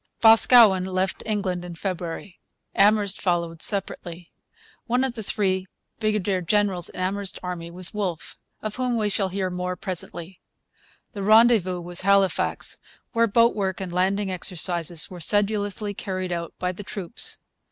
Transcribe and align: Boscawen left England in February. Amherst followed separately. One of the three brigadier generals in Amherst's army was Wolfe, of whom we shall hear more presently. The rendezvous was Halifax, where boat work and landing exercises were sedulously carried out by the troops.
Boscawen 0.19 0.83
left 0.85 1.21
England 1.27 1.63
in 1.63 1.75
February. 1.75 2.39
Amherst 2.73 3.21
followed 3.21 3.61
separately. 3.61 4.31
One 4.87 5.03
of 5.03 5.13
the 5.13 5.21
three 5.21 5.67
brigadier 5.99 6.41
generals 6.41 6.89
in 6.89 6.99
Amherst's 6.99 7.37
army 7.43 7.69
was 7.69 7.93
Wolfe, 7.93 8.35
of 8.63 8.77
whom 8.77 8.97
we 8.97 9.09
shall 9.09 9.29
hear 9.29 9.51
more 9.51 9.75
presently. 9.75 10.41
The 11.13 11.21
rendezvous 11.21 11.81
was 11.81 12.01
Halifax, 12.01 12.79
where 13.13 13.27
boat 13.27 13.53
work 13.55 13.79
and 13.79 13.93
landing 13.93 14.31
exercises 14.31 15.11
were 15.11 15.19
sedulously 15.19 15.93
carried 15.93 16.31
out 16.31 16.55
by 16.57 16.71
the 16.71 16.81
troops. 16.83 17.37